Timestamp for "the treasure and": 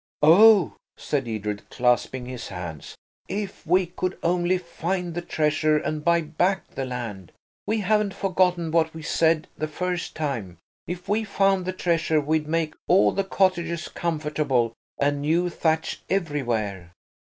5.13-6.03